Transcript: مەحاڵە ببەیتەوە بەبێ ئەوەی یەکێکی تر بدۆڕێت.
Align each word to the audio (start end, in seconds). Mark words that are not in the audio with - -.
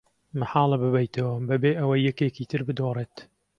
مەحاڵە 0.39 0.77
ببەیتەوە 0.83 1.33
بەبێ 1.49 1.71
ئەوەی 1.79 2.05
یەکێکی 2.07 2.49
تر 2.51 2.61
بدۆڕێت. 2.67 3.15